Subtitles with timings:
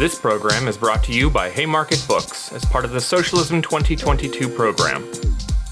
[0.00, 4.48] This program is brought to you by Haymarket Books as part of the Socialism 2022
[4.48, 5.06] program.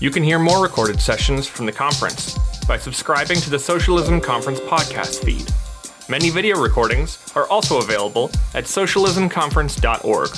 [0.01, 2.37] You can hear more recorded sessions from the conference
[2.67, 5.51] by subscribing to the Socialism Conference podcast feed.
[6.11, 10.31] Many video recordings are also available at socialismconference.org.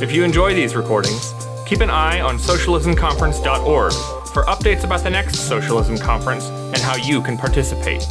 [0.00, 1.34] If you enjoy these recordings,
[1.66, 3.92] keep an eye on socialismconference.org
[4.32, 8.06] for updates about the next Socialism Conference and how you can participate.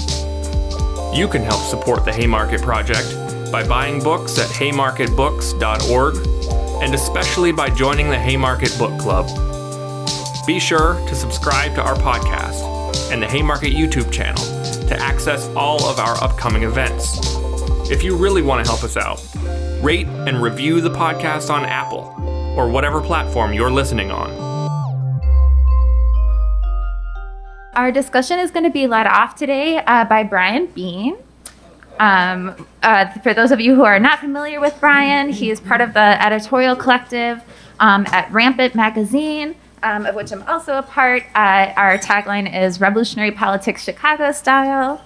[1.13, 6.15] You can help support the Haymarket Project by buying books at haymarketbooks.org
[6.83, 9.27] and especially by joining the Haymarket Book Club.
[10.45, 14.43] Be sure to subscribe to our podcast and the Haymarket YouTube channel
[14.87, 17.17] to access all of our upcoming events.
[17.89, 19.25] If you really want to help us out,
[19.83, 22.13] rate and review the podcast on Apple
[22.57, 24.29] or whatever platform you're listening on.
[27.75, 31.15] Our discussion is going to be led off today uh, by Brian Bean.
[31.99, 35.81] Um, uh, for those of you who are not familiar with Brian, he is part
[35.81, 37.41] of the editorial collective
[37.79, 41.23] um, at Rampant Magazine, um, of which I'm also a part.
[41.35, 45.03] Uh, our tagline is Revolutionary Politics Chicago Style.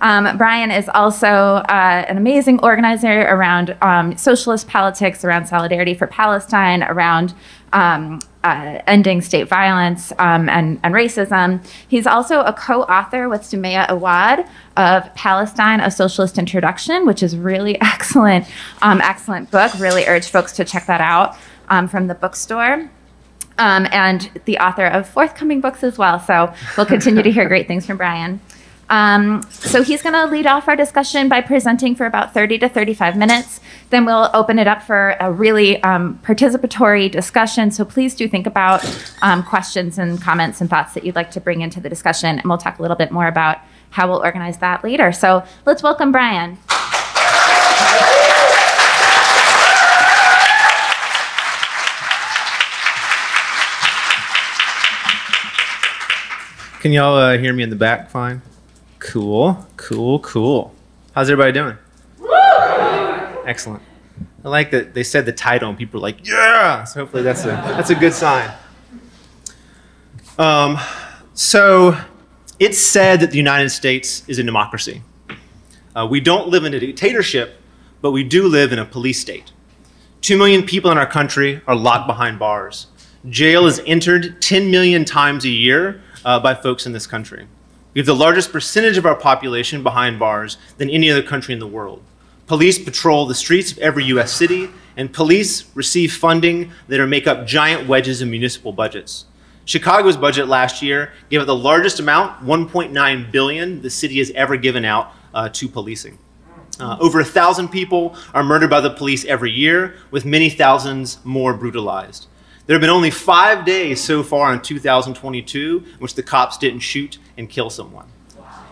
[0.00, 6.06] Um, Brian is also uh, an amazing organizer around um, socialist politics, around solidarity for
[6.06, 7.34] Palestine, around
[7.72, 11.66] um, uh, ending state violence um, and, and, racism.
[11.88, 17.36] He's also a co author with Sumaya Awad of Palestine, A Socialist Introduction, which is
[17.36, 18.46] really excellent,
[18.82, 19.72] um, excellent book.
[19.80, 21.36] Really urge folks to check that out
[21.68, 22.88] um, from the bookstore.
[23.58, 26.20] Um, and the author of forthcoming books as well.
[26.20, 28.38] So we'll continue to hear great things from Brian.
[28.88, 32.68] Um, so he's going to lead off our discussion by presenting for about 30 to
[32.68, 33.60] 35 minutes.
[33.90, 37.70] Then we'll open it up for a really um, participatory discussion.
[37.70, 38.84] So please do think about
[39.22, 42.38] um, questions and comments and thoughts that you'd like to bring into the discussion.
[42.38, 43.58] And we'll talk a little bit more about
[43.90, 45.12] how we'll organize that later.
[45.12, 46.58] So let's welcome Brian.
[56.80, 58.42] Can y'all uh, hear me in the back fine?
[59.06, 60.74] Cool, cool, cool.
[61.14, 61.78] How's everybody doing?
[63.46, 63.80] Excellent.
[64.44, 66.82] I like that they said the title and people are like, yeah.
[66.82, 68.52] So hopefully that's a that's a good sign.
[70.38, 70.76] Um,
[71.34, 71.96] so
[72.58, 75.02] it's said that the United States is a democracy.
[75.94, 77.60] Uh, we don't live in a dictatorship,
[78.02, 79.52] but we do live in a police state.
[80.20, 82.88] Two million people in our country are locked behind bars.
[83.28, 87.46] Jail is entered 10 million times a year uh, by folks in this country.
[87.96, 91.60] We have the largest percentage of our population behind bars than any other country in
[91.60, 92.02] the world.
[92.46, 94.68] Police patrol the streets of every US city,
[94.98, 99.24] and police receive funding that make up giant wedges in municipal budgets.
[99.64, 104.58] Chicago's budget last year gave it the largest amount, 1.9 billion, the city has ever
[104.58, 106.18] given out uh, to policing.
[106.78, 111.16] Uh, over a thousand people are murdered by the police every year, with many thousands
[111.24, 112.26] more brutalized.
[112.66, 116.80] There have been only five days so far in 2022 in which the cops didn't
[116.80, 118.06] shoot and kill someone.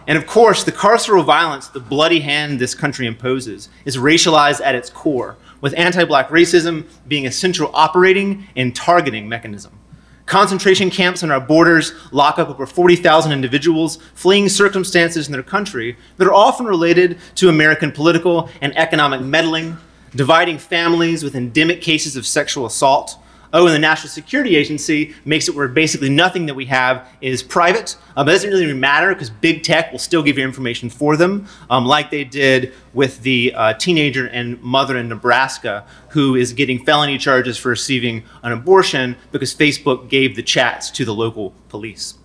[0.08, 4.74] And of course, the carceral violence the bloody hand this country imposes is racialized at
[4.74, 9.78] its core, with anti black racism being a central operating and targeting mechanism.
[10.26, 15.96] Concentration camps on our borders lock up over 40,000 individuals fleeing circumstances in their country
[16.16, 19.76] that are often related to American political and economic meddling,
[20.16, 23.18] dividing families with endemic cases of sexual assault,
[23.54, 27.42] oh, and the National Security Agency makes it where basically nothing that we have is
[27.42, 27.96] private.
[28.16, 31.46] Um, it doesn't really matter because big tech will still give you information for them,
[31.70, 36.84] um, like they did with the uh, teenager and mother in Nebraska who is getting
[36.84, 42.18] felony charges for receiving an abortion because Facebook gave the chats to the local police.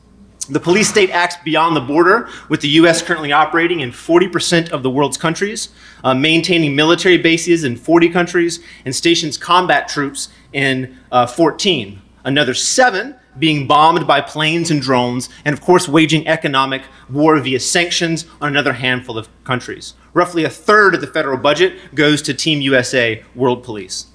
[0.50, 3.04] The police state acts beyond the border, with the U.S.
[3.04, 5.70] currently operating in 40% of the world's countries,
[6.04, 12.02] uh, maintaining military bases in 40 countries, and stations combat troops in uh, 14.
[12.24, 16.82] Another seven being bombed by planes and drones, and of course, waging economic
[17.12, 19.94] war via sanctions on another handful of countries.
[20.14, 24.08] Roughly a third of the federal budget goes to Team USA World Police.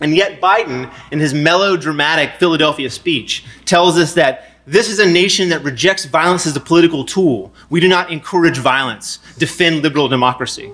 [0.00, 5.48] And yet, Biden, in his melodramatic Philadelphia speech, tells us that this is a nation
[5.48, 7.52] that rejects violence as a political tool.
[7.68, 10.70] We do not encourage violence, defend liberal democracy.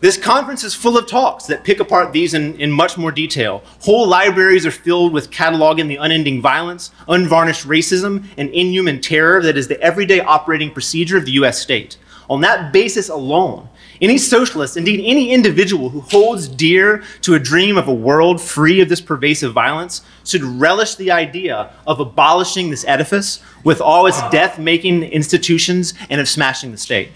[0.00, 3.64] This conference is full of talks that pick apart these in, in much more detail.
[3.80, 9.58] Whole libraries are filled with cataloging the unending violence, unvarnished racism, and inhuman terror that
[9.58, 11.98] is the everyday operating procedure of the US state.
[12.30, 13.68] On that basis alone,
[14.00, 18.80] any socialist, indeed any individual who holds dear to a dream of a world free
[18.80, 24.20] of this pervasive violence, should relish the idea of abolishing this edifice with all its
[24.30, 27.10] death making institutions and of smashing the state.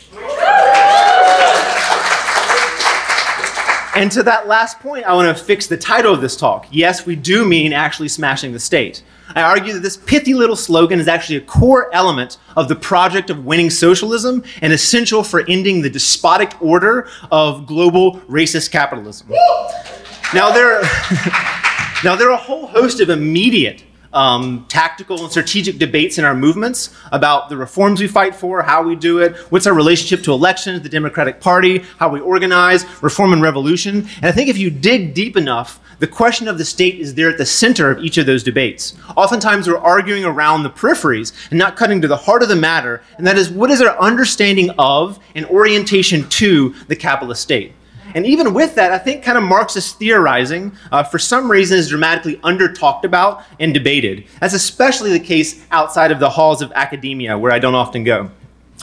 [3.95, 6.67] And to that last point, I want to fix the title of this talk.
[6.71, 9.03] Yes, we do mean actually smashing the state.
[9.35, 13.29] I argue that this pithy little slogan is actually a core element of the project
[13.29, 19.29] of winning socialism and essential for ending the despotic order of global racist capitalism.
[20.35, 20.83] Now there,
[22.05, 26.35] now there are a whole host of immediate um, tactical and strategic debates in our
[26.35, 30.33] movements about the reforms we fight for, how we do it, what's our relationship to
[30.33, 34.09] elections, the Democratic Party, how we organize, reform and revolution.
[34.17, 37.29] And I think if you dig deep enough, the question of the state is there
[37.29, 38.95] at the center of each of those debates.
[39.17, 43.03] Oftentimes, we're arguing around the peripheries and not cutting to the heart of the matter,
[43.19, 47.73] and that is what is our understanding of and orientation to the capitalist state.
[48.15, 51.89] And even with that, I think kind of Marxist theorizing, uh, for some reason, is
[51.89, 54.25] dramatically under talked about and debated.
[54.41, 58.31] That's especially the case outside of the halls of academia, where I don't often go.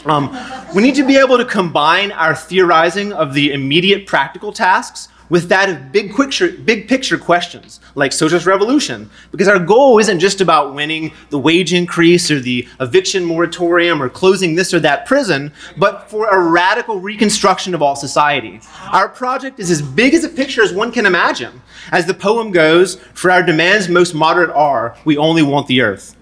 [0.06, 0.36] Um,
[0.74, 5.50] we need to be able to combine our theorizing of the immediate practical tasks with
[5.50, 9.10] that of big picture, big picture questions like socialist revolution.
[9.32, 14.10] Because our goal isn't just about winning the wage increase or the eviction moratorium or
[14.10, 18.60] closing this or that prison, but for a radical reconstruction of all society.
[18.92, 21.62] Our project is as big as a picture as one can imagine.
[21.92, 26.16] As the poem goes, for our demands most moderate are, we only want the earth.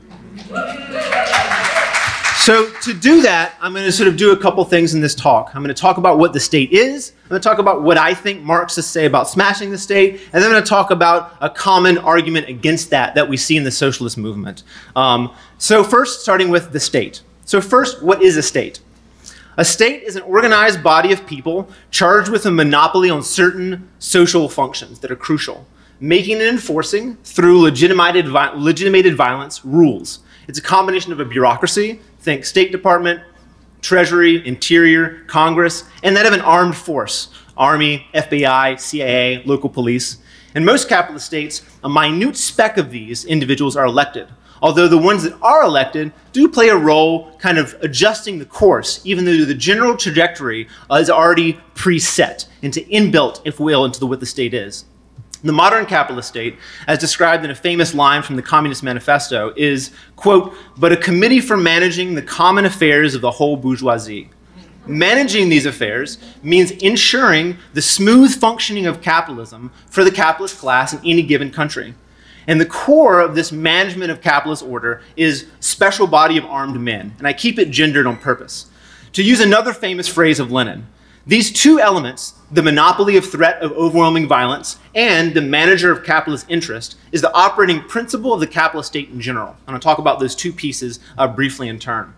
[2.48, 5.14] So, to do that, I'm going to sort of do a couple things in this
[5.14, 5.54] talk.
[5.54, 7.12] I'm going to talk about what the state is.
[7.26, 10.22] I'm going to talk about what I think Marxists say about smashing the state.
[10.32, 13.58] And then I'm going to talk about a common argument against that that we see
[13.58, 14.64] in the socialist movement.
[14.96, 17.22] Um, so, first, starting with the state.
[17.44, 18.80] So, first, what is a state?
[19.58, 24.48] A state is an organized body of people charged with a monopoly on certain social
[24.48, 25.68] functions that are crucial,
[26.00, 30.20] making and enforcing, through legitimated, legitimated violence, rules.
[30.48, 33.22] It's a combination of a bureaucracy, think State Department,
[33.82, 40.18] Treasury, Interior, Congress, and that of an armed force Army, FBI, CIA, local police.
[40.56, 44.28] In most capitalist states, a minute speck of these individuals are elected,
[44.62, 49.02] although the ones that are elected do play a role kind of adjusting the course,
[49.04, 54.20] even though the general trajectory is already preset into inbuilt, if will, into the, what
[54.20, 54.86] the state is.
[55.44, 56.58] The modern capitalist state,
[56.88, 61.40] as described in a famous line from the Communist Manifesto, is, quote, but a committee
[61.40, 64.30] for managing the common affairs of the whole bourgeoisie.
[64.88, 71.00] Managing these affairs means ensuring the smooth functioning of capitalism for the capitalist class in
[71.06, 71.94] any given country.
[72.48, 77.14] And the core of this management of capitalist order is special body of armed men,
[77.18, 78.68] and I keep it gendered on purpose.
[79.14, 80.88] To use another famous phrase of Lenin,
[81.28, 86.46] these two elements, the monopoly of threat of overwhelming violence and the manager of capitalist
[86.48, 89.50] interest, is the operating principle of the capitalist state in general.
[89.50, 92.16] I'm going to talk about those two pieces uh, briefly in turn.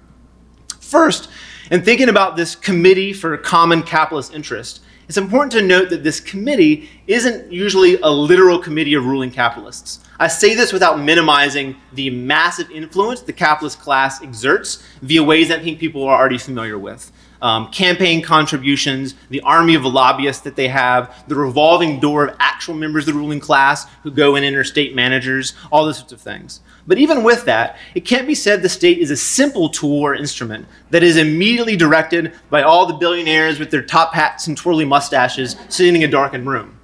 [0.79, 1.29] First,
[1.71, 6.19] in thinking about this committee for common capitalist interest, it's important to note that this
[6.19, 10.01] committee isn't usually a literal committee of ruling capitalists.
[10.19, 15.61] I say this without minimizing the massive influence the capitalist class exerts via ways that
[15.61, 20.55] I think people are already familiar with um, campaign contributions, the army of lobbyists that
[20.55, 24.43] they have, the revolving door of actual members of the ruling class who go in
[24.43, 26.59] and are interstate managers, all those sorts of things.
[26.85, 30.15] But even with that, it can't be said the state is a simple tool or
[30.15, 34.83] instrument that is immediately directed by all the billionaires with their top hats and twirly
[34.83, 36.77] mustaches sitting in a darkened room.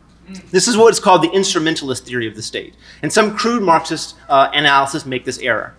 [0.51, 2.75] This is what is called the instrumentalist theory of the state.
[3.01, 5.75] And some crude Marxist uh, analysis make this error.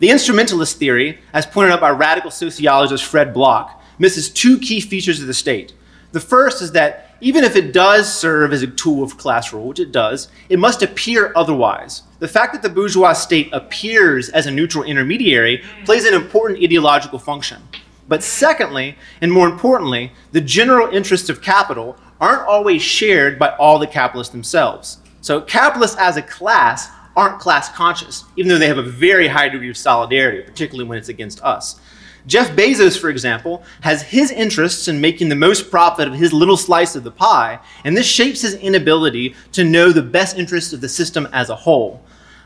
[0.00, 5.20] The instrumentalist theory, as pointed out by radical sociologist Fred Block, misses two key features
[5.20, 5.72] of the state.
[6.12, 9.68] The first is that even if it does serve as a tool of class rule,
[9.68, 12.02] which it does, it must appear otherwise.
[12.18, 17.18] The fact that the bourgeois state appears as a neutral intermediary plays an important ideological
[17.18, 17.62] function.
[18.08, 23.78] But secondly, and more importantly, the general interests of capital aren't always shared by all
[23.78, 24.98] the capitalists themselves.
[25.20, 29.48] So capitalists as a class aren't class conscious, even though they have a very high
[29.48, 31.80] degree of solidarity, particularly when it's against us.
[32.26, 36.56] Jeff Bezos, for example, has his interests in making the most profit of his little
[36.56, 40.80] slice of the pie, and this shapes his inability to know the best interests of
[40.80, 42.02] the system as a whole.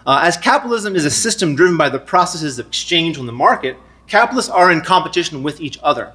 [0.07, 3.77] Uh, as capitalism is a system driven by the processes of exchange on the market,
[4.07, 6.13] capitalists are in competition with each other.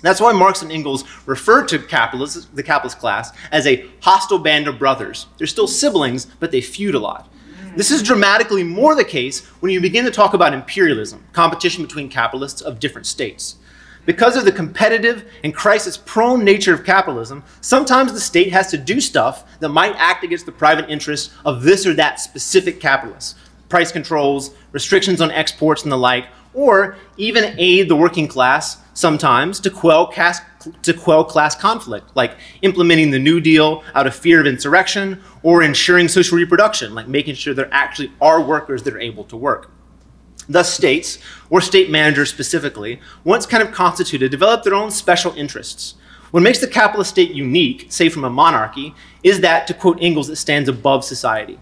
[0.00, 4.68] That's why Marx and Engels referred to capitalists, the capitalist class as a hostile band
[4.68, 5.26] of brothers.
[5.38, 7.31] They're still siblings, but they feud a lot.
[7.74, 12.10] This is dramatically more the case when you begin to talk about imperialism, competition between
[12.10, 13.56] capitalists of different states.
[14.04, 18.76] Because of the competitive and crisis prone nature of capitalism, sometimes the state has to
[18.76, 23.38] do stuff that might act against the private interests of this or that specific capitalist.
[23.70, 29.58] Price controls, restrictions on exports, and the like, or even aid the working class sometimes
[29.60, 30.40] to quell, class,
[30.82, 35.62] to quell class conflict, like implementing the New Deal out of fear of insurrection, or
[35.62, 39.70] ensuring social reproduction, like making sure there actually are workers that are able to work.
[40.48, 41.18] Thus, states,
[41.50, 45.94] or state managers specifically, once kind of constituted, develop their own special interests.
[46.32, 50.30] What makes the capitalist state unique, say from a monarchy, is that, to quote Engels,
[50.30, 51.58] it stands above society.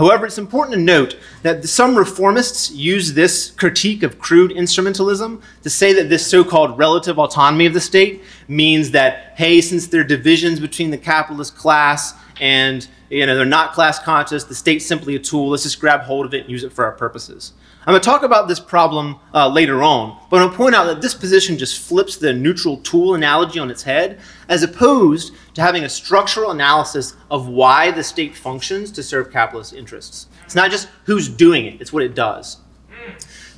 [0.00, 5.68] However, it's important to note that some reformists use this critique of crude instrumentalism to
[5.68, 10.00] say that this so called relative autonomy of the state means that, hey, since there
[10.00, 14.86] are divisions between the capitalist class and you know, they're not class conscious, the state's
[14.86, 17.52] simply a tool, let's just grab hold of it and use it for our purposes.
[17.90, 20.74] I'm going to talk about this problem uh, later on, but I'm going to point
[20.76, 25.34] out that this position just flips the neutral tool analogy on its head, as opposed
[25.54, 30.28] to having a structural analysis of why the state functions to serve capitalist interests.
[30.44, 32.58] It's not just who's doing it, it's what it does.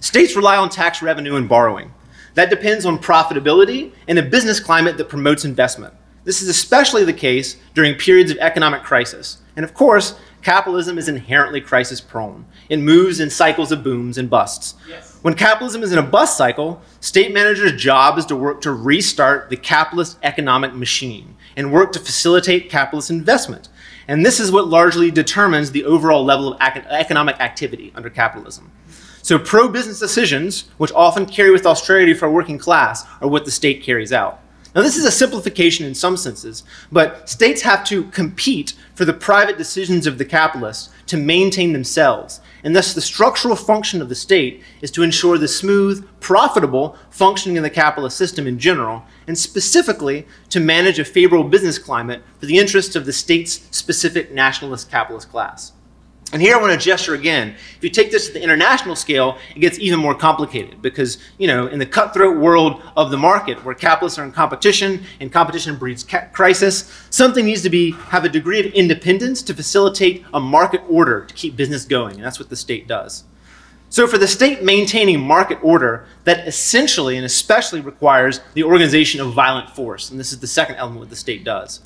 [0.00, 1.92] States rely on tax revenue and borrowing.
[2.32, 5.92] That depends on profitability and a business climate that promotes investment.
[6.24, 9.42] This is especially the case during periods of economic crisis.
[9.56, 12.44] And of course, capitalism is inherently crisis prone.
[12.68, 14.74] It moves in cycles of booms and busts.
[14.88, 15.18] Yes.
[15.22, 19.50] When capitalism is in a bust cycle, state managers' job is to work to restart
[19.50, 23.68] the capitalist economic machine and work to facilitate capitalist investment.
[24.08, 28.72] And this is what largely determines the overall level of economic activity under capitalism.
[29.22, 33.44] So, pro business decisions, which often carry with austerity for a working class, are what
[33.44, 34.40] the state carries out.
[34.74, 39.12] Now, this is a simplification in some senses, but states have to compete for the
[39.12, 42.40] private decisions of the capitalists to maintain themselves.
[42.64, 47.58] And thus, the structural function of the state is to ensure the smooth, profitable functioning
[47.58, 52.46] of the capitalist system in general, and specifically to manage a favorable business climate for
[52.46, 55.72] the interests of the state's specific nationalist capitalist class.
[56.32, 57.54] And here I want to gesture again.
[57.76, 61.46] If you take this to the international scale, it gets even more complicated because, you
[61.46, 65.76] know, in the cutthroat world of the market where capitalists are in competition and competition
[65.76, 70.40] breeds ca- crisis, something needs to be have a degree of independence to facilitate a
[70.40, 73.24] market order to keep business going, and that's what the state does.
[73.90, 79.34] So for the state maintaining market order, that essentially and especially requires the organization of
[79.34, 81.80] violent force, and this is the second element what the state does.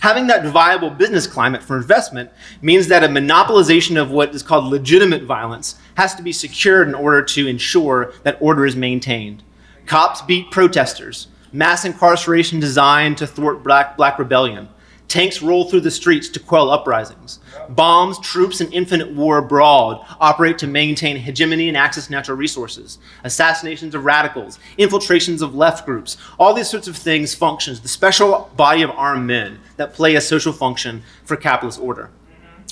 [0.00, 2.30] Having that viable business climate for investment
[2.62, 6.94] means that a monopolization of what is called legitimate violence has to be secured in
[6.94, 9.42] order to ensure that order is maintained.
[9.86, 14.68] Cops beat protesters, mass incarceration designed to thwart black, black rebellion.
[15.08, 17.40] Tanks roll through the streets to quell uprisings.
[17.70, 22.98] Bombs, troops, and infinite war abroad operate to maintain hegemony and access to natural resources.
[23.24, 28.50] Assassinations of radicals, infiltrations of left groups, all these sorts of things functions, the special
[28.54, 32.10] body of armed men that play a social function for capitalist order.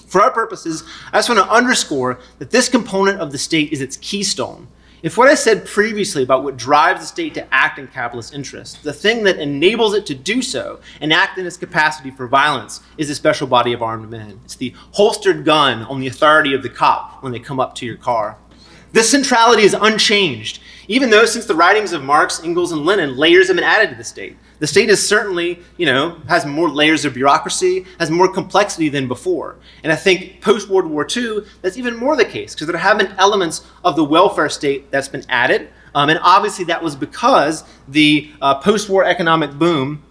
[0.06, 3.80] For our purposes, I just want to underscore that this component of the state is
[3.80, 4.68] its keystone
[5.06, 8.82] if what I said previously about what drives the state to act in capitalist interests,
[8.82, 12.80] the thing that enables it to do so and act in its capacity for violence,
[12.98, 14.40] is a special body of armed men.
[14.44, 17.86] It's the holstered gun on the authority of the cop when they come up to
[17.86, 18.36] your car.
[18.92, 23.48] This centrality is unchanged, even though since the writings of Marx, Engels, and Lenin, layers
[23.48, 24.36] have been added to the state.
[24.58, 29.08] The state is certainly, you know, has more layers of bureaucracy, has more complexity than
[29.08, 29.56] before.
[29.82, 32.98] And I think post World War II, that's even more the case, because there have
[32.98, 35.68] been elements of the welfare state that's been added.
[35.94, 40.02] Um, and obviously, that was because the uh, post war economic boom,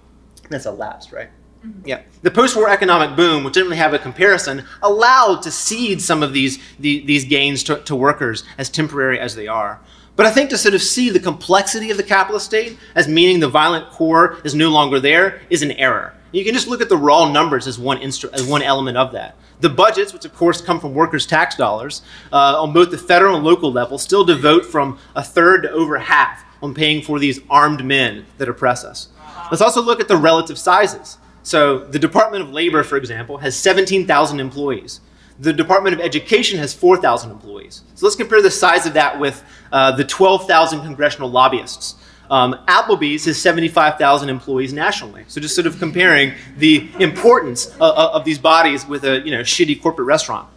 [0.49, 1.29] that's elapsed, right?
[1.65, 1.87] Mm-hmm.
[1.87, 2.01] Yeah.
[2.21, 6.21] The post war economic boom, which didn't really have a comparison, allowed to cede some
[6.21, 9.81] of these, the, these gains to, to workers as temporary as they are.
[10.15, 13.39] But I think to sort of see the complexity of the capitalist state as meaning
[13.39, 16.13] the violent core is no longer there is an error.
[16.31, 19.11] You can just look at the raw numbers as one, instru- as one element of
[19.13, 19.35] that.
[19.61, 23.35] The budgets, which of course come from workers' tax dollars, uh, on both the federal
[23.35, 27.39] and local level, still devote from a third to over half on paying for these
[27.49, 29.09] armed men that oppress us.
[29.49, 31.17] Let's also look at the relative sizes.
[31.43, 34.99] So, the Department of Labor, for example, has 17,000 employees.
[35.39, 37.81] The Department of Education has 4,000 employees.
[37.95, 41.95] So let's compare the size of that with uh, the 12,000 congressional lobbyists.
[42.29, 45.25] Um, Applebee's has 75,000 employees nationally.
[45.27, 49.41] So just sort of comparing the importance of, of these bodies with a you know
[49.41, 50.47] shitty corporate restaurant.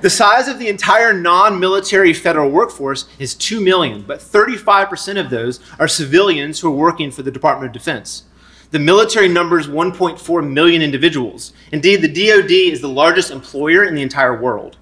[0.00, 5.58] The size of the entire non-military federal workforce is 2 million, but 35% of those
[5.80, 8.22] are civilians who are working for the Department of Defense.
[8.70, 11.54] The military numbers 1.4 million individuals.
[11.72, 14.76] Indeed, the DoD is the largest employer in the entire world.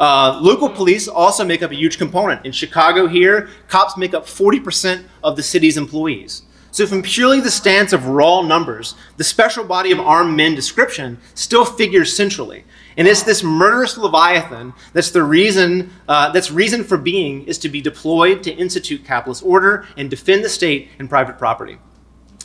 [0.00, 2.44] Uh, local police also make up a huge component.
[2.44, 6.42] In Chicago, here, cops make up 40% of the city's employees.
[6.72, 11.18] So, from purely the stance of raw numbers, the special body of armed men description
[11.34, 12.64] still figures centrally.
[12.96, 17.68] And it's this murderous leviathan that's the reason uh, that's reason for being is to
[17.68, 21.78] be deployed to institute capitalist order and defend the state and private property.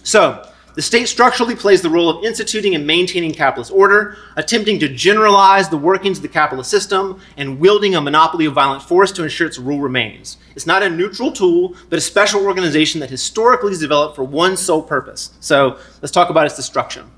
[0.03, 4.89] So, the state structurally plays the role of instituting and maintaining capitalist order, attempting to
[4.89, 9.23] generalize the workings of the capitalist system, and wielding a monopoly of violent force to
[9.23, 10.37] ensure its rule remains.
[10.53, 14.57] It's not a neutral tool, but a special organization that historically is developed for one
[14.57, 15.31] sole purpose.
[15.39, 17.09] So let's talk about its destruction.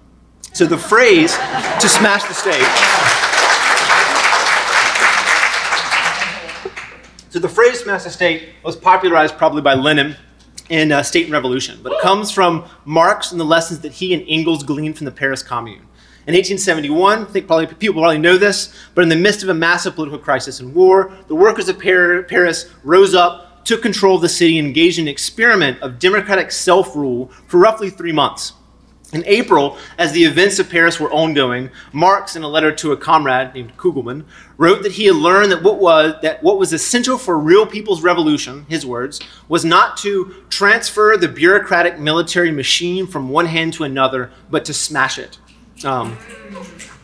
[0.54, 2.62] So the phrase to smash the state.
[7.32, 10.16] So the phrase smash the state was popularized probably by Lenin
[10.70, 14.14] in uh, State and Revolution, but it comes from Marx and the lessons that he
[14.14, 15.88] and Engels gleaned from the Paris Commune.
[16.28, 19.54] In 1871, I think probably people probably know this, but in the midst of a
[19.54, 24.30] massive political crisis and war, the workers of Paris rose up, took control of the
[24.30, 28.52] city, and engaged in an experiment of democratic self-rule for roughly three months.
[29.14, 32.98] In April, as the events of Paris were ongoing, Marx, in a letter to a
[32.98, 34.26] comrade named Kugelmann,
[34.58, 38.02] wrote that he had learned that what was that what was essential for real people's
[38.02, 43.86] revolution, his words, was not to transfer the bureaucratic military machine from one hand to
[43.86, 45.40] another, but to smash it.
[45.86, 46.18] Um,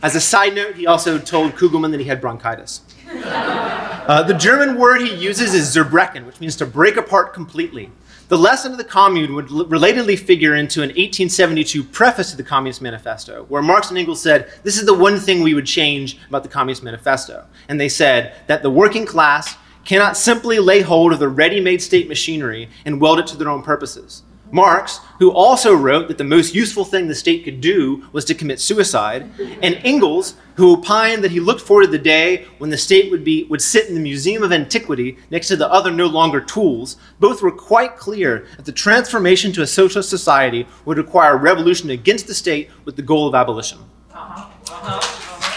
[0.02, 2.82] as a side note, he also told Kugelmann that he had bronchitis.
[3.08, 7.90] Uh, the German word he uses is zerbrechen, which means to break apart completely.
[8.30, 12.82] The lesson of the Commune would relatedly figure into an 1872 preface to the Communist
[12.82, 16.44] Manifesto, where Marx and Engels said, This is the one thing we would change about
[16.44, 17.46] the Communist Manifesto.
[17.68, 21.82] And they said that the working class cannot simply lay hold of the ready made
[21.82, 24.24] state machinery and weld it to their own purposes.
[24.54, 28.36] Marx, who also wrote that the most useful thing the state could do was to
[28.36, 29.28] commit suicide,
[29.64, 33.24] and Engels, who opined that he looked forward to the day when the state would,
[33.24, 36.98] be, would sit in the Museum of Antiquity next to the other no longer tools,
[37.20, 41.90] both were quite clear that the transformation to a socialist society would require a revolution
[41.90, 43.80] against the state with the goal of abolition.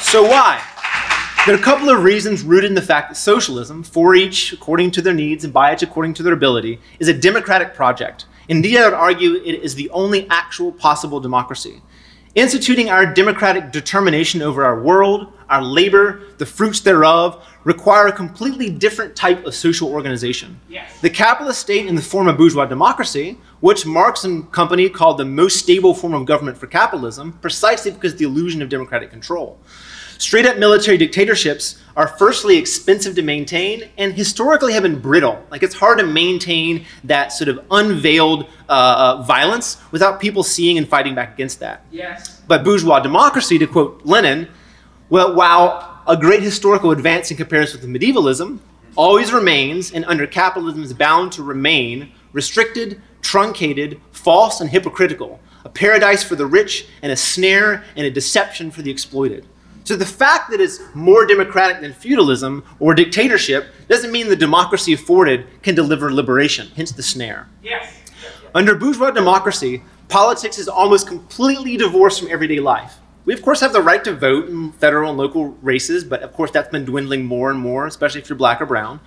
[0.01, 0.65] So, why?
[1.45, 4.93] There are a couple of reasons rooted in the fact that socialism, for each according
[4.93, 8.79] to their needs and by each according to their ability, is a democratic project Indeed,
[8.79, 11.83] I would argue it is the only actual possible democracy.
[12.35, 18.69] Instituting our democratic determination over our world, our labor, the fruits thereof, require a completely
[18.69, 20.61] different type of social organization.
[20.69, 21.01] Yes.
[21.01, 25.25] The capitalist state in the form of bourgeois democracy, which Marx and company called the
[25.25, 29.59] most stable form of government for capitalism, precisely because of the illusion of democratic control.
[30.19, 35.45] Straight up military dictatorships are firstly expensive to maintain and historically have been brittle.
[35.51, 40.79] Like it's hard to maintain that sort of unveiled uh, uh, violence without people seeing
[40.79, 41.85] and fighting back against that.
[41.91, 42.41] Yes.
[42.47, 44.49] But bourgeois democracy, to quote Lenin,
[45.11, 48.61] well, while a great historical advance in comparison with medievalism,
[48.97, 55.69] always remains and under capitalism is bound to remain restricted, truncated, false, and hypocritical, a
[55.69, 59.47] paradise for the rich and a snare and a deception for the exploited.
[59.87, 64.93] So the fact that it's more democratic than feudalism or dictatorship doesn't mean the democracy
[64.93, 67.47] afforded can deliver liberation, hence the snare.
[67.63, 67.95] Yes.
[68.53, 72.99] Under bourgeois democracy, politics is almost completely divorced from everyday life.
[73.27, 76.33] We, of course, have the right to vote in federal and local races, but of
[76.33, 78.99] course, that's been dwindling more and more, especially if you're black or brown.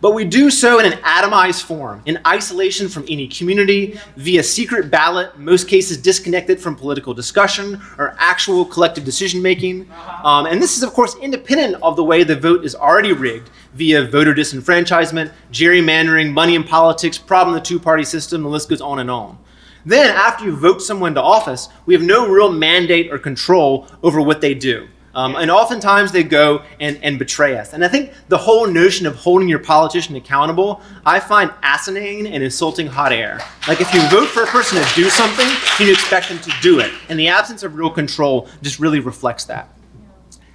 [0.00, 4.90] But we do so in an atomized form, in isolation from any community, via secret
[4.90, 9.90] ballot, in most cases disconnected from political discussion or actual collective decision making.
[10.22, 13.50] Um, and this is, of course, independent of the way the vote is already rigged
[13.74, 18.80] via voter disenfranchisement, gerrymandering, money in politics, problem the two party system, the list goes
[18.80, 19.38] on and on.
[19.86, 24.20] Then, after you vote someone to office, we have no real mandate or control over
[24.20, 24.88] what they do.
[25.16, 27.72] Um, and oftentimes they go and, and betray us.
[27.72, 32.44] And I think the whole notion of holding your politician accountable, I find asinine and
[32.44, 33.40] insulting hot air.
[33.66, 35.48] Like if you vote for a person to do something,
[35.80, 36.92] you expect them to do it.
[37.08, 39.70] And the absence of real control just really reflects that.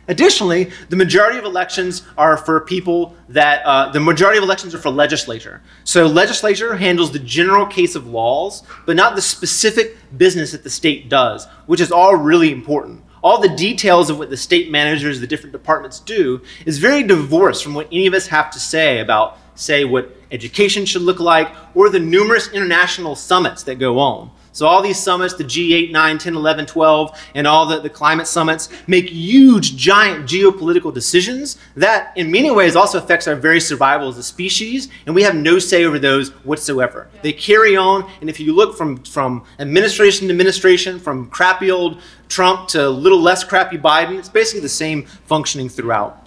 [0.08, 4.80] Additionally, the majority of elections are for people that, uh, the majority of elections are
[4.80, 5.62] for legislature.
[5.86, 10.70] So, legislature handles the general case of laws, but not the specific business that the
[10.70, 15.20] state does, which is all really important all the details of what the state managers,
[15.20, 19.00] the different departments do, is very divorced from what any of us have to say
[19.00, 24.32] about, say, what education should look like or the numerous international summits that go on.
[24.54, 28.28] So, all these summits, the G8, 9, 10, 11, 12, and all the, the climate
[28.28, 34.10] summits, make huge, giant geopolitical decisions that, in many ways, also affects our very survival
[34.10, 37.08] as a species, and we have no say over those whatsoever.
[37.22, 42.02] They carry on, and if you look from, from administration to administration, from crappy old
[42.28, 46.21] Trump to a little less crappy Biden, it's basically the same functioning throughout.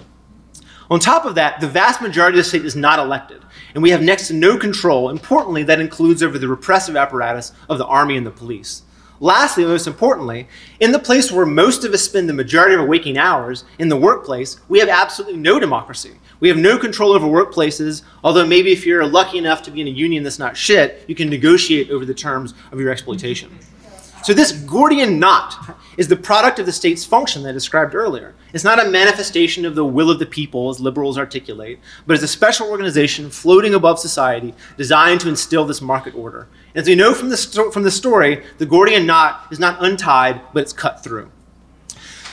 [0.91, 3.43] On top of that, the vast majority of the state is not elected,
[3.73, 5.09] and we have next to no control.
[5.09, 8.83] Importantly, that includes over the repressive apparatus of the army and the police.
[9.21, 10.49] Lastly, most importantly,
[10.81, 13.89] in the place where most of us spend the majority of our waking hours, in
[13.89, 16.13] the workplace, we have absolutely no democracy.
[16.41, 19.87] We have no control over workplaces, although maybe if you're lucky enough to be in
[19.87, 23.59] a union that's not shit, you can negotiate over the terms of your exploitation.
[24.25, 28.35] So, this Gordian knot is the product of the state's function that I described earlier.
[28.55, 32.23] It's not a manifestation of the will of the people, as liberals articulate, but it's
[32.23, 36.49] a special organization floating above society designed to instill this market order.
[36.75, 39.85] And as we know from the, sto- from the story, the Gordian knot is not
[39.85, 41.31] untied, but it's cut through.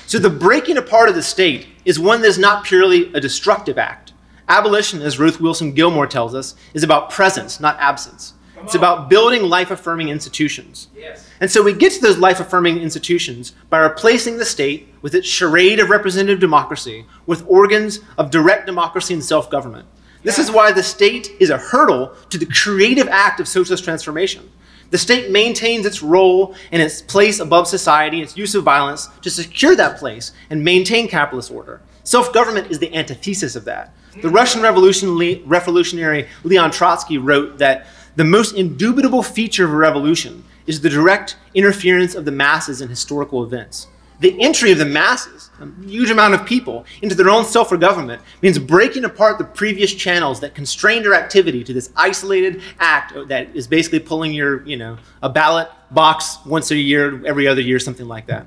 [0.07, 3.77] So, the breaking apart of the state is one that is not purely a destructive
[3.77, 4.13] act.
[4.47, 8.33] Abolition, as Ruth Wilson Gilmore tells us, is about presence, not absence.
[8.63, 10.87] It's about building life affirming institutions.
[10.95, 11.29] Yes.
[11.39, 15.27] And so we get to those life affirming institutions by replacing the state with its
[15.27, 19.87] charade of representative democracy with organs of direct democracy and self government.
[20.23, 24.49] This is why the state is a hurdle to the creative act of socialist transformation.
[24.91, 29.31] The state maintains its role and its place above society, its use of violence to
[29.31, 31.81] secure that place and maintain capitalist order.
[32.03, 33.93] Self government is the antithesis of that.
[34.21, 34.35] The hmm.
[34.35, 40.81] Russian Revolution, revolutionary Leon Trotsky wrote that the most indubitable feature of a revolution is
[40.81, 43.87] the direct interference of the masses in historical events.
[44.19, 48.21] The entry of the masses, a huge amount of people, into their own self government
[48.43, 53.55] means breaking apart the previous channels that constrained their activity to this isolated act that
[53.55, 57.79] is basically pulling your, you know, a ballot box once a year, every other year,
[57.79, 58.45] something like that.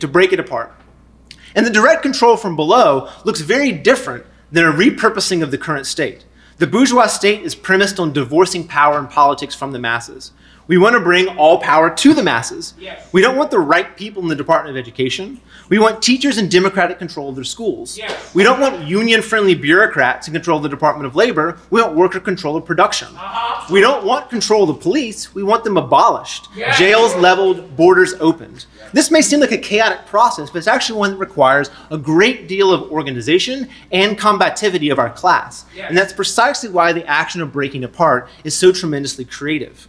[0.00, 0.74] to break it apart.
[1.54, 5.86] And the direct control from below looks very different than a repurposing of the current
[5.86, 6.24] state.
[6.58, 10.32] The bourgeois state is premised on divorcing power and politics from the masses.
[10.68, 12.72] We want to bring all power to the masses.
[12.78, 13.12] Yes.
[13.12, 15.40] We don't want the right people in the Department of Education.
[15.68, 17.98] We want teachers in democratic control of their schools.
[17.98, 18.34] Yes.
[18.34, 21.58] We don't want union friendly bureaucrats in control of the Department of Labor.
[21.70, 23.08] We want worker control of production.
[23.08, 23.45] Uh-huh.
[23.70, 25.34] We don't want control of the police.
[25.34, 26.78] We want them abolished, yes.
[26.78, 28.66] jails leveled, borders opened.
[28.92, 32.46] This may seem like a chaotic process, but it's actually one that requires a great
[32.46, 35.64] deal of organization and combativity of our class.
[35.76, 39.88] And that's precisely why the action of breaking apart is so tremendously creative.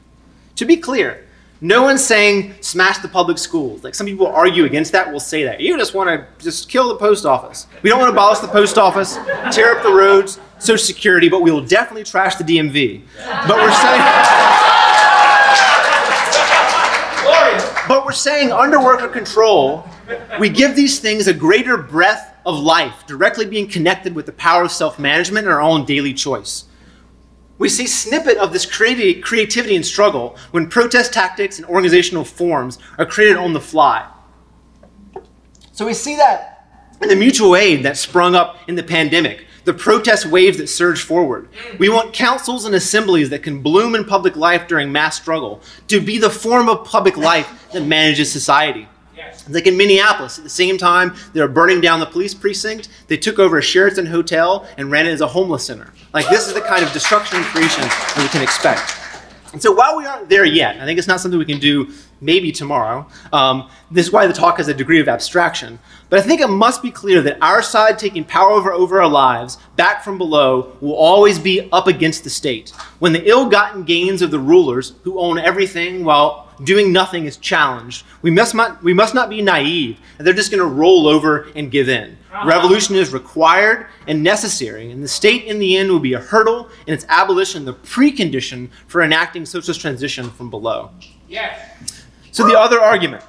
[0.55, 1.27] To be clear,
[1.61, 3.83] no one's saying smash the public schools.
[3.83, 5.59] Like some people argue against that, will say that.
[5.59, 7.67] You just want to just kill the post office.
[7.81, 9.15] We don't want to abolish the post office,
[9.51, 13.03] tear up the roads, Social Security, but we will definitely trash the DMV.
[13.47, 14.01] But we're saying.
[17.87, 19.87] But we're saying under worker control,
[20.39, 24.63] we give these things a greater breadth of life, directly being connected with the power
[24.63, 26.65] of self management and our own daily choice.
[27.57, 33.05] We see snippet of this creativity and struggle when protest tactics and organizational forms are
[33.05, 34.07] created on the fly.
[35.71, 39.73] So we see that in the mutual aid that sprung up in the pandemic, the
[39.73, 41.49] protest waves that surge forward.
[41.51, 41.79] Mm.
[41.79, 45.99] We want councils and assemblies that can bloom in public life during mass struggle to
[45.99, 48.87] be the form of public life that manages society.
[49.49, 53.17] Like in Minneapolis, at the same time they were burning down the police precinct, they
[53.17, 55.93] took over a Sheraton hotel and ran it as a homeless center.
[56.13, 58.93] Like this is the kind of destruction and creation that we can expect.
[59.57, 61.91] And so while we aren't there yet, I think it's not something we can do
[62.21, 63.07] maybe tomorrow.
[63.33, 65.79] Um, this is why the talk has a degree of abstraction.
[66.11, 69.09] But I think it must be clear that our side taking power over, over our
[69.09, 72.69] lives, back from below, will always be up against the state.
[72.99, 77.37] When the ill gotten gains of the rulers, who own everything while doing nothing is
[77.37, 78.05] challenged.
[78.21, 81.71] We must not, we must not be naive, they're just going to roll over and
[81.71, 82.16] give in.
[82.45, 86.69] Revolution is required and necessary, and the state in the end will be a hurdle,
[86.85, 90.91] and its abolition the precondition for enacting socialist transition from below.
[91.27, 92.03] Yes.
[92.31, 93.23] So the other argument.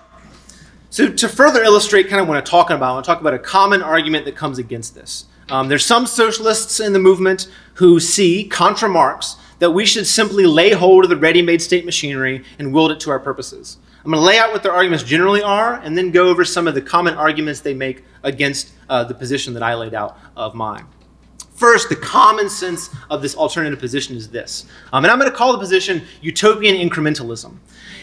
[0.91, 3.35] So to further illustrate kind of what I'm talking about, I want to talk about
[3.35, 5.27] a common argument that comes against this.
[5.51, 10.47] Um, there's some socialists in the movement who see, contra Marx, that we should simply
[10.47, 13.79] lay hold of the ready made state machinery and wield it to our purposes.
[14.09, 16.67] I'm going to lay out what their arguments generally are and then go over some
[16.67, 20.55] of the common arguments they make against uh, the position that I laid out of
[20.55, 20.87] mine.
[21.53, 24.65] First, the common sense of this alternative position is this.
[24.95, 27.59] Um, and I'm going to call the position utopian incrementalism.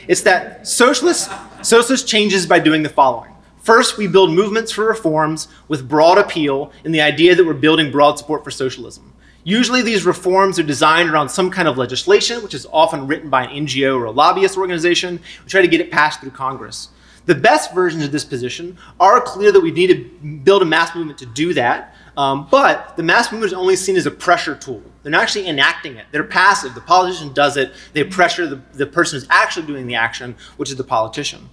[0.07, 1.31] It's that socialist,
[1.63, 3.31] socialist changes by doing the following.
[3.63, 7.91] First, we build movements for reforms with broad appeal in the idea that we're building
[7.91, 9.11] broad support for socialism.
[9.47, 13.45] Usually, these reforms are designed around some kind of legislation, which is often written by
[13.45, 15.19] an NGO or a lobbyist organization.
[15.43, 16.89] We try to get it passed through Congress.
[17.27, 20.95] The best versions of this position are clear that we need to build a mass
[20.95, 24.55] movement to do that, um, but the mass movement is only seen as a pressure
[24.55, 24.81] tool.
[25.03, 26.07] They're not actually enacting it.
[26.11, 26.73] They're passive.
[26.73, 27.71] The politician does it.
[27.93, 31.49] They pressure the, the person who's actually doing the action, which is the politician.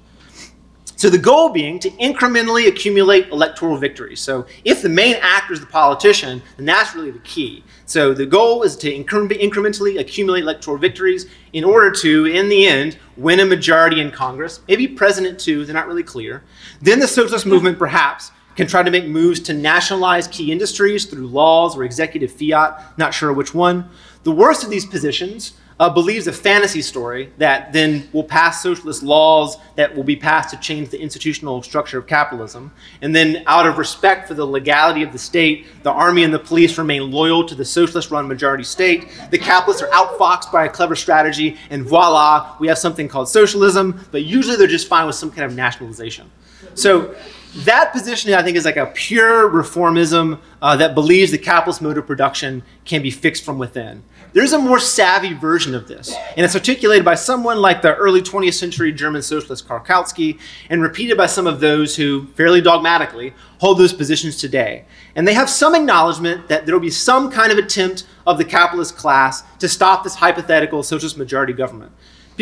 [1.02, 4.20] So the goal being to incrementally accumulate electoral victories.
[4.20, 7.64] So if the main actor is the politician, then that's really the key.
[7.86, 12.68] So the goal is to incre- incrementally accumulate electoral victories in order to, in the
[12.68, 16.44] end, win a majority in Congress, maybe president too, they're not really clear.
[16.80, 21.26] Then the socialist movement perhaps can try to make moves to nationalize key industries through
[21.26, 23.90] laws or executive fiat, not sure which one.
[24.22, 29.02] The worst of these positions uh, believes a fantasy story that then will pass socialist
[29.02, 32.70] laws that will be passed to change the institutional structure of capitalism.
[33.00, 36.38] And then, out of respect for the legality of the state, the army and the
[36.38, 39.08] police remain loyal to the socialist run majority state.
[39.32, 44.06] The capitalists are outfoxed by a clever strategy, and voila, we have something called socialism,
[44.12, 46.30] but usually they're just fine with some kind of nationalization.
[46.74, 47.12] So,
[47.54, 51.98] that position, I think, is like a pure reformism uh, that believes the capitalist mode
[51.98, 54.02] of production can be fixed from within.
[54.32, 58.22] There's a more savvy version of this, and it's articulated by someone like the early
[58.22, 63.34] 20th century German socialist Karl Kautsky, and repeated by some of those who, fairly dogmatically,
[63.58, 64.86] hold those positions today.
[65.14, 68.44] And they have some acknowledgement that there will be some kind of attempt of the
[68.46, 71.92] capitalist class to stop this hypothetical socialist majority government.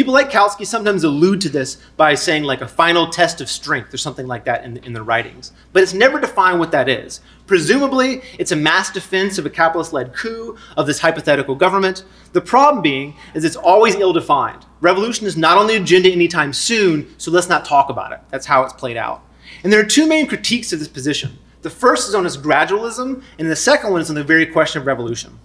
[0.00, 3.92] People like Kautsky sometimes allude to this by saying like a final test of strength
[3.92, 5.52] or something like that in, in their writings.
[5.74, 7.20] But it's never defined what that is.
[7.46, 12.04] Presumably, it's a mass defense of a capitalist led coup of this hypothetical government.
[12.32, 14.64] The problem being is it's always ill defined.
[14.80, 18.20] Revolution is not on the agenda anytime soon, so let's not talk about it.
[18.30, 19.22] That's how it's played out.
[19.62, 21.36] And there are two main critiques of this position.
[21.60, 24.80] The first is on its gradualism, and the second one is on the very question
[24.80, 25.38] of revolution.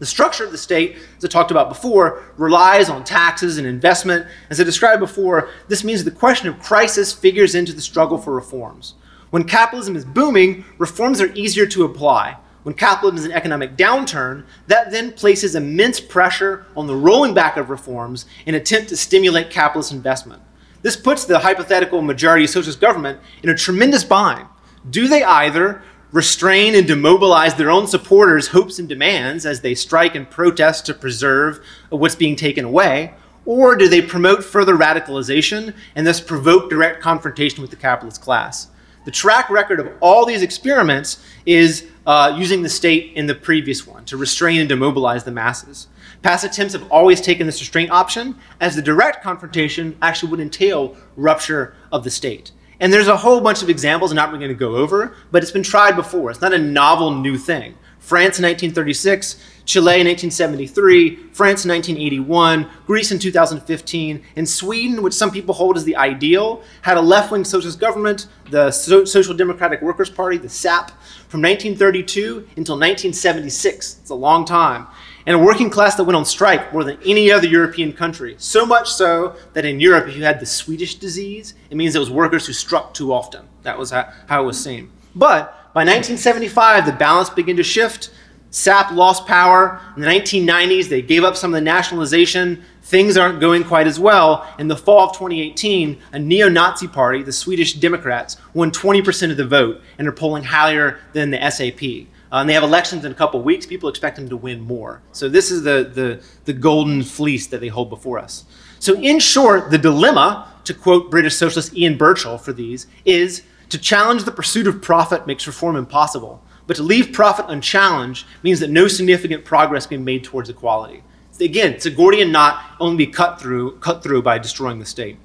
[0.00, 4.26] The structure of the state, as I talked about before, relies on taxes and investment.
[4.48, 8.34] As I described before, this means the question of crisis figures into the struggle for
[8.34, 8.94] reforms.
[9.28, 12.38] When capitalism is booming, reforms are easier to apply.
[12.62, 17.58] When capitalism is in economic downturn, that then places immense pressure on the rolling back
[17.58, 20.42] of reforms in an attempt to stimulate capitalist investment.
[20.80, 24.46] This puts the hypothetical majority socialist government in a tremendous bind.
[24.88, 30.14] Do they either restrain and demobilize their own supporters' hopes and demands as they strike
[30.14, 33.14] and protest to preserve what's being taken away?
[33.44, 38.68] Or do they promote further radicalization and thus provoke direct confrontation with the capitalist class?
[39.04, 43.86] The track record of all these experiments is uh, using the state in the previous
[43.86, 45.88] one to restrain and demobilize the masses.
[46.22, 50.96] Past attempts have always taken this restraint option, as the direct confrontation actually would entail
[51.16, 52.52] rupture of the state.
[52.80, 55.42] And there's a whole bunch of examples I'm not really going to go over, but
[55.42, 56.30] it's been tried before.
[56.30, 57.74] It's not a novel new thing.
[57.98, 65.12] France in 1936, Chile in 1873, France in 1981, Greece in 2015, and Sweden, which
[65.12, 69.34] some people hold as the ideal, had a left wing socialist government, the so- Social
[69.34, 70.90] Democratic Workers' Party, the SAP,
[71.28, 73.98] from 1932 until 1976.
[74.00, 74.86] It's a long time
[75.26, 78.34] and a working class that went on strike more than any other European country.
[78.38, 81.98] So much so that in Europe, if you had the Swedish disease, it means it
[81.98, 83.48] was workers who struck too often.
[83.62, 84.90] That was how, how it was seen.
[85.14, 88.10] But by 1975, the balance began to shift.
[88.50, 89.80] SAP lost power.
[89.94, 92.64] In the 1990s, they gave up some of the nationalization.
[92.82, 94.52] Things aren't going quite as well.
[94.58, 99.36] In the fall of 2018, a neo Nazi party, the Swedish Democrats, won 20% of
[99.36, 102.08] the vote and are polling higher than the SAP.
[102.32, 103.66] Uh, and they have elections in a couple weeks.
[103.66, 105.02] People expect them to win more.
[105.12, 108.44] So this is the, the, the golden fleece that they hold before us.
[108.78, 113.78] So in short, the dilemma, to quote British socialist Ian Birchall for these, is to
[113.78, 116.42] challenge the pursuit of profit makes reform impossible.
[116.66, 121.02] But to leave profit unchallenged means that no significant progress can be made towards equality.
[121.40, 125.16] Again, it's a Gordian knot only be cut through, cut through by destroying the state.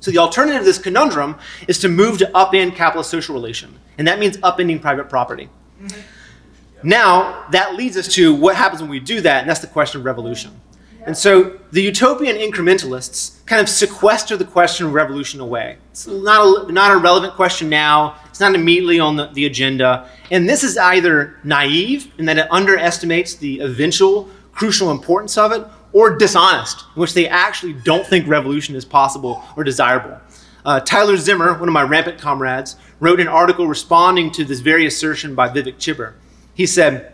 [0.00, 4.06] So the alternative to this conundrum is to move to upend capitalist social relation, and
[4.06, 5.48] that means upending private property.
[5.82, 6.00] Mm-hmm.
[6.82, 10.00] Now, that leads us to what happens when we do that, and that's the question
[10.00, 10.60] of revolution.
[11.06, 15.78] And so the utopian incrementalists kind of sequester the question of revolution away.
[15.90, 20.08] It's not a, not a relevant question now, it's not immediately on the, the agenda.
[20.30, 25.66] And this is either naive in that it underestimates the eventual crucial importance of it,
[25.92, 30.20] or dishonest, in which they actually don't think revolution is possible or desirable.
[30.64, 34.84] Uh, Tyler Zimmer, one of my rampant comrades, wrote an article responding to this very
[34.84, 36.14] assertion by Vivek Chibber.
[36.58, 37.12] He said,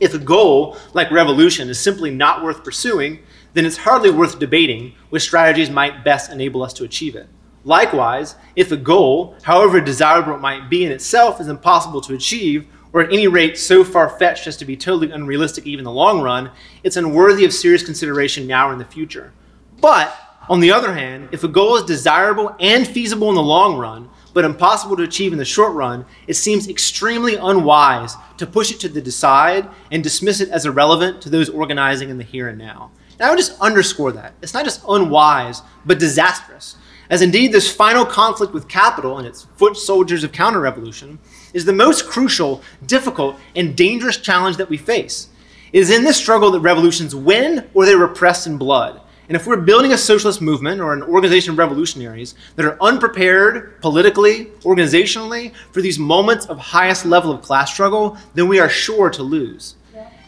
[0.00, 3.18] if a goal like revolution is simply not worth pursuing,
[3.52, 7.28] then it's hardly worth debating which strategies might best enable us to achieve it.
[7.62, 12.66] Likewise, if a goal, however desirable it might be in itself, is impossible to achieve,
[12.94, 15.92] or at any rate so far fetched as to be totally unrealistic even in the
[15.92, 16.50] long run,
[16.82, 19.34] it's unworthy of serious consideration now or in the future.
[19.82, 20.16] But,
[20.48, 24.08] on the other hand, if a goal is desirable and feasible in the long run,
[24.36, 28.78] but impossible to achieve in the short run, it seems extremely unwise to push it
[28.78, 32.58] to the decide and dismiss it as irrelevant to those organizing in the here and
[32.58, 32.90] now.
[33.18, 34.34] And I would just underscore that.
[34.42, 36.76] It's not just unwise, but disastrous.
[37.08, 41.18] as indeed this final conflict with capital and its foot soldiers of counter revolution
[41.54, 45.30] is the most crucial, difficult, and dangerous challenge that we face.
[45.72, 49.00] It is in this struggle that revolutions win or they're repressed in blood.
[49.28, 53.80] And if we're building a socialist movement or an organization of revolutionaries that are unprepared
[53.80, 59.10] politically, organizationally, for these moments of highest level of class struggle, then we are sure
[59.10, 59.76] to lose.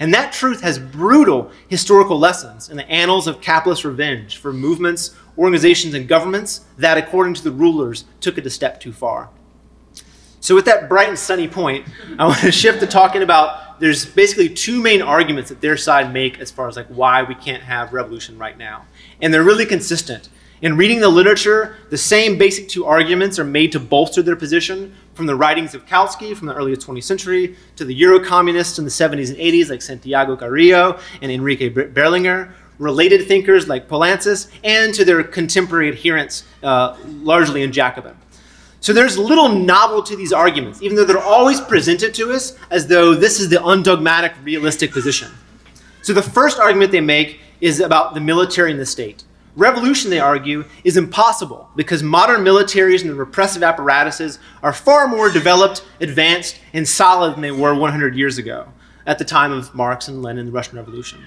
[0.01, 5.15] And that truth has brutal historical lessons in the annals of capitalist revenge for movements,
[5.37, 9.31] organizations, and governments that, according to the rulers, took it a step too far.
[10.41, 14.05] So, with that bright and sunny point, I want to shift to talking about there's
[14.05, 17.63] basically two main arguments that their side make as far as like why we can't
[17.63, 18.87] have revolution right now.
[19.21, 20.29] And they're really consistent.
[20.61, 24.93] In reading the literature, the same basic two arguments are made to bolster their position
[25.15, 28.91] from the writings of Kautsky from the early 20th century to the Eurocommunists in the
[28.91, 35.05] 70s and 80s like Santiago Carrillo and Enrique Berlinguer, related thinkers like Poulantzas, and to
[35.05, 38.17] their contemporary adherents, uh, largely in Jacobin.
[38.81, 42.87] So there's little novel to these arguments, even though they're always presented to us as
[42.87, 45.31] though this is the undogmatic, realistic position.
[46.03, 49.25] So the first argument they make is about the military and the state.
[49.57, 55.29] Revolution, they argue, is impossible because modern militaries and the repressive apparatuses are far more
[55.29, 58.69] developed, advanced, and solid than they were 100 years ago
[59.05, 61.25] at the time of Marx and Lenin the Russian Revolution.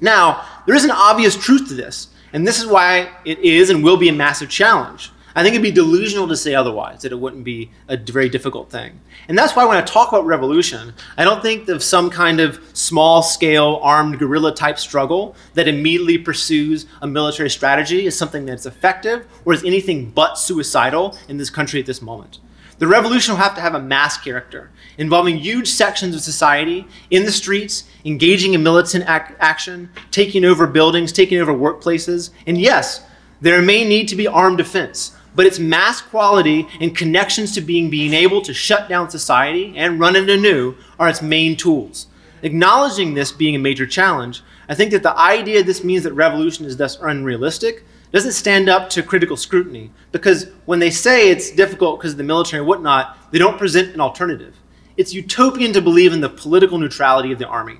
[0.00, 3.84] Now, there is an obvious truth to this, and this is why it is and
[3.84, 5.12] will be a massive challenge.
[5.34, 8.70] I think it'd be delusional to say otherwise, that it wouldn't be a very difficult
[8.70, 9.00] thing.
[9.28, 12.60] And that's why when I talk about revolution, I don't think of some kind of
[12.72, 18.66] small scale armed guerrilla type struggle that immediately pursues a military strategy as something that's
[18.66, 22.40] effective or is anything but suicidal in this country at this moment.
[22.78, 27.24] The revolution will have to have a mass character, involving huge sections of society in
[27.24, 32.30] the streets, engaging in militant ac- action, taking over buildings, taking over workplaces.
[32.46, 33.04] And yes,
[33.40, 37.88] there may need to be armed defense, but its mass quality and connections to being
[37.88, 42.08] being able to shut down society and run it anew are its main tools.
[42.42, 46.66] Acknowledging this being a major challenge, I think that the idea this means that revolution
[46.66, 52.00] is thus unrealistic doesn't stand up to critical scrutiny because when they say it's difficult
[52.00, 54.56] because of the military and whatnot, they don't present an alternative.
[54.96, 57.78] It's utopian to believe in the political neutrality of the army.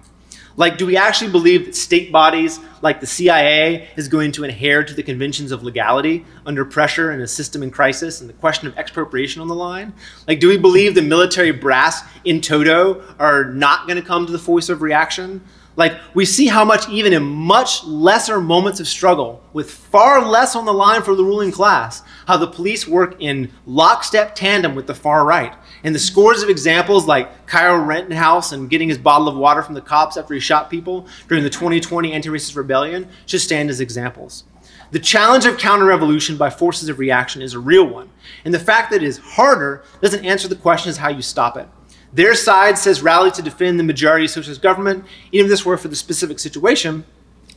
[0.59, 4.83] Like, do we actually believe that state bodies like the CIA is going to adhere
[4.83, 8.67] to the conventions of legality under pressure in a system in crisis and the question
[8.67, 9.95] of expropriation on the line?
[10.27, 14.33] Like, do we believe the military brass in toto are not going to come to
[14.33, 15.45] the voice of reaction?
[15.77, 20.57] Like, we see how much, even in much lesser moments of struggle, with far less
[20.57, 24.89] on the line for the ruling class, how the police work in lockstep tandem with
[24.89, 25.55] the far right.
[25.85, 29.75] And the scores of examples like Kyle Rittenhouse and getting his bottle of water from
[29.75, 33.81] the cops after he shot people during the 2020 anti racist rebellion should stand as
[33.81, 34.45] examples.
[34.91, 38.09] The challenge of counter revolution by forces of reaction is a real one.
[38.45, 41.57] And the fact that it is harder doesn't answer the question as how you stop
[41.57, 41.69] it.
[42.13, 45.05] Their side says rally to defend the majority socialist government.
[45.31, 47.05] Even if this were for the specific situation,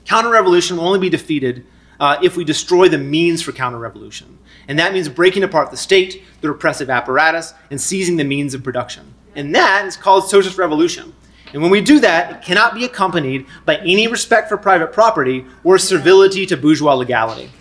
[0.05, 1.65] counter revolution will only be defeated
[2.01, 4.39] uh, if we destroy the means for counter revolution.
[4.67, 8.63] And that means breaking apart the state, the repressive apparatus, and seizing the means of
[8.63, 9.13] production.
[9.35, 11.13] And that is called socialist revolution.
[11.53, 15.45] And when we do that, it cannot be accompanied by any respect for private property
[15.63, 17.51] or servility to bourgeois legality.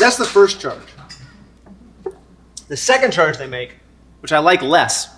[0.00, 0.82] That's the first charge.
[2.66, 3.76] The second charge they make,
[4.20, 5.14] which I like less,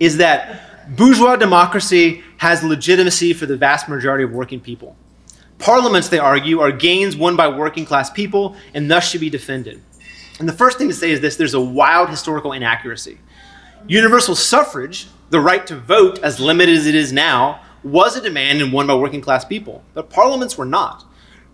[0.00, 4.96] is that bourgeois democracy has legitimacy for the vast majority of working people.
[5.58, 9.80] Parliaments, they argue, are gains won by working class people and thus should be defended.
[10.38, 13.18] And the first thing to say is this there's a wild historical inaccuracy.
[13.86, 18.60] Universal suffrage, the right to vote, as limited as it is now, was a demand
[18.60, 21.04] and won by working class people, but parliaments were not.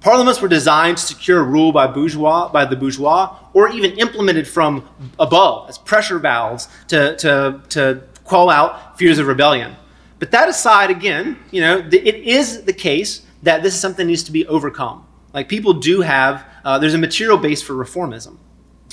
[0.01, 4.89] Parliaments were designed to secure rule by bourgeois, by the bourgeois, or even implemented from
[5.19, 9.77] above as pressure valves to, to, to call out fears of rebellion.
[10.19, 14.11] But that aside, again, you know, it is the case that this is something that
[14.11, 15.07] needs to be overcome.
[15.33, 18.39] Like people do have, uh, there's a material base for reformism.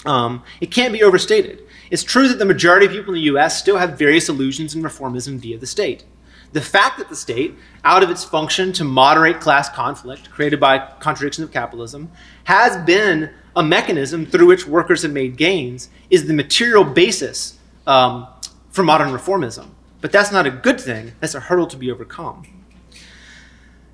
[0.05, 1.63] Um, it can't be overstated.
[1.89, 4.83] It's true that the majority of people in the US still have various illusions in
[4.83, 6.03] reformism via the state.
[6.51, 10.79] The fact that the state, out of its function to moderate class conflict created by
[10.99, 12.11] contradictions of capitalism,
[12.45, 18.27] has been a mechanism through which workers have made gains, is the material basis um,
[18.75, 19.67] for modern reformism.
[20.01, 22.43] But that's not a good thing, that's a hurdle to be overcome.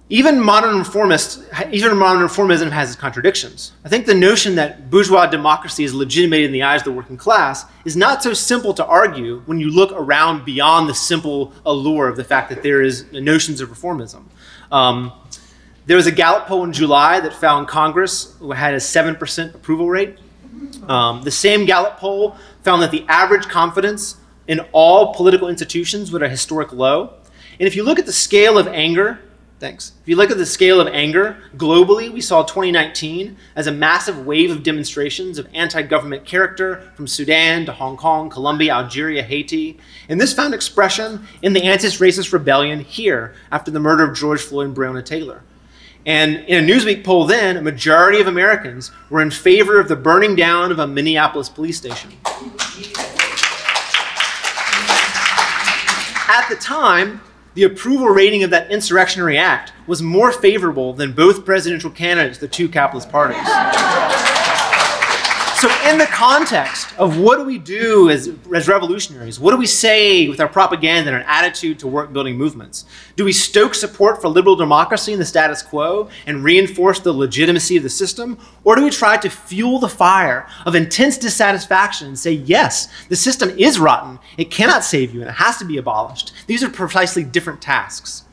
[0.09, 3.71] Even modern reformists, even modern reformism has its contradictions.
[3.85, 7.15] I think the notion that bourgeois democracy is legitimated in the eyes of the working
[7.15, 12.09] class is not so simple to argue when you look around beyond the simple allure
[12.09, 14.23] of the fact that there is notions of reformism.
[14.71, 15.13] Um,
[15.85, 20.17] There was a Gallup poll in July that found Congress had a 7% approval rate.
[20.87, 24.17] Um, the same Gallup poll found that the average confidence
[24.51, 27.13] in all political institutions at a historic low.
[27.57, 29.19] And if you look at the scale of anger
[29.61, 29.91] Thanks.
[30.01, 34.25] If you look at the scale of anger, globally, we saw 2019 as a massive
[34.25, 39.77] wave of demonstrations of anti government character from Sudan to Hong Kong, Colombia, Algeria, Haiti.
[40.09, 44.41] And this found expression in the anti racist rebellion here after the murder of George
[44.41, 45.43] Floyd and Breonna Taylor.
[46.07, 49.95] And in a Newsweek poll then, a majority of Americans were in favor of the
[49.95, 52.13] burning down of a Minneapolis police station.
[56.31, 57.19] At the time,
[57.55, 62.47] the approval rating of that insurrectionary act was more favorable than both presidential candidates, the
[62.47, 63.35] two capitalist parties.
[65.61, 69.67] So, in the context of what do we do as, as revolutionaries, what do we
[69.67, 72.85] say with our propaganda and our attitude to work building movements?
[73.15, 77.77] Do we stoke support for liberal democracy and the status quo and reinforce the legitimacy
[77.77, 78.39] of the system?
[78.63, 83.15] Or do we try to fuel the fire of intense dissatisfaction and say, yes, the
[83.15, 86.33] system is rotten, it cannot save you, and it has to be abolished?
[86.47, 88.23] These are precisely different tasks.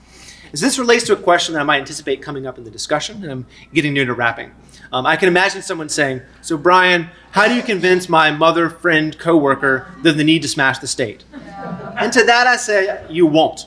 [0.50, 3.22] As this relates to a question that I might anticipate coming up in the discussion,
[3.22, 4.52] and I'm getting near to wrapping.
[4.92, 9.18] Um, I can imagine someone saying, So, Brian, how do you convince my mother, friend,
[9.18, 11.24] coworker that the need to smash the state?
[11.98, 13.66] And to that I say, You won't.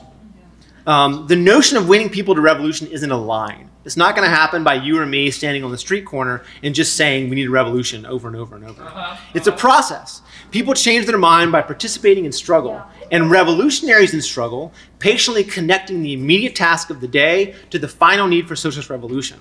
[0.86, 3.70] Um, the notion of winning people to revolution isn't a line.
[3.84, 6.74] It's not going to happen by you or me standing on the street corner and
[6.74, 8.82] just saying we need a revolution over and over and over.
[8.82, 9.16] Uh-huh.
[9.34, 10.22] It's a process.
[10.52, 16.12] People change their mind by participating in struggle, and revolutionaries in struggle patiently connecting the
[16.12, 19.38] immediate task of the day to the final need for socialist revolution.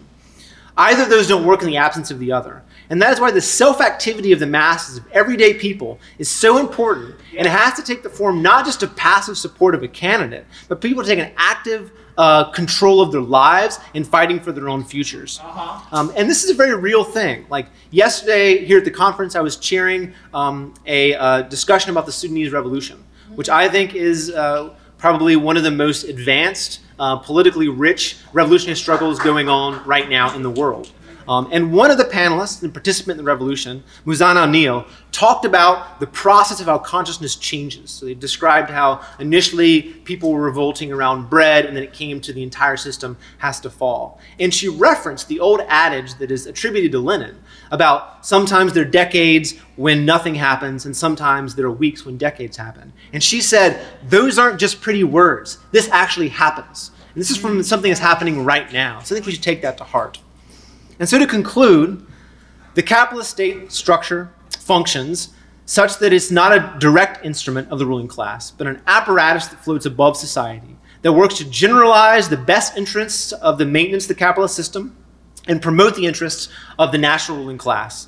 [0.81, 2.63] Either of those don't work in the absence of the other.
[2.89, 6.57] And that is why the self activity of the masses of everyday people is so
[6.57, 7.15] important.
[7.37, 10.47] And it has to take the form not just of passive support of a candidate,
[10.67, 14.83] but people take an active uh, control of their lives and fighting for their own
[14.83, 15.39] futures.
[15.43, 15.85] Uh-huh.
[15.91, 17.45] Um, and this is a very real thing.
[17.47, 22.11] Like yesterday here at the conference, I was chairing um, a uh, discussion about the
[22.11, 23.03] Sudanese revolution,
[23.35, 28.77] which I think is uh, probably one of the most advanced uh, politically rich revolutionary
[28.77, 30.91] struggles going on right now in the world.
[31.27, 35.99] Um, and one of the panelists and participant in the revolution, Muzan Alneel, talked about
[35.99, 37.89] the process of how consciousness changes.
[37.91, 42.33] So they described how initially people were revolting around bread, and then it came to
[42.33, 44.19] the entire system has to fall.
[44.39, 47.37] And she referenced the old adage that is attributed to Lenin
[47.71, 52.57] about sometimes there are decades when nothing happens, and sometimes there are weeks when decades
[52.57, 52.93] happen.
[53.13, 55.57] And she said, those aren't just pretty words.
[55.71, 56.91] This actually happens.
[57.13, 58.99] And this is from something that's happening right now.
[58.99, 60.19] So I think we should take that to heart.
[60.99, 62.05] And so to conclude,
[62.75, 65.33] the capitalist state structure functions
[65.65, 69.63] such that it's not a direct instrument of the ruling class, but an apparatus that
[69.63, 74.15] floats above society, that works to generalize the best interests of the maintenance of the
[74.15, 74.95] capitalist system
[75.47, 78.07] and promote the interests of the national ruling class.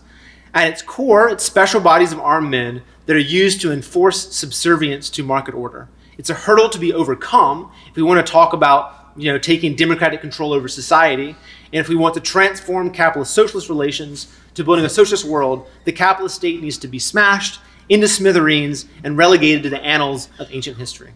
[0.53, 5.09] At its core, it's special bodies of armed men that are used to enforce subservience
[5.11, 5.89] to market order.
[6.17, 9.75] It's a hurdle to be overcome if we want to talk about you know, taking
[9.75, 11.29] democratic control over society.
[11.29, 15.91] And if we want to transform capitalist socialist relations to building a socialist world, the
[15.91, 17.59] capitalist state needs to be smashed
[17.89, 21.11] into smithereens and relegated to the annals of ancient history.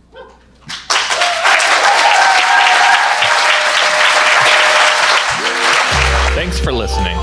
[6.47, 7.17] Thanks for listening.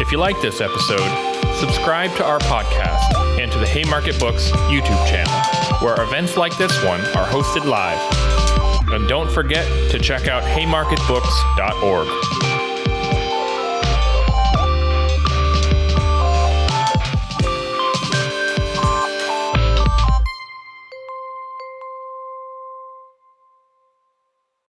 [0.00, 1.08] If you like this episode,
[1.54, 5.32] subscribe to our podcast and to the Haymarket Books YouTube channel,
[5.78, 8.00] where events like this one are hosted live.
[8.88, 12.55] And don't forget to check out haymarketbooks.org.